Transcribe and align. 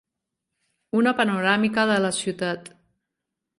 Una 1.01 1.13
panoràmica 1.19 1.85
de 1.93 2.01
la 2.07 2.13
ciutat. 2.23 2.75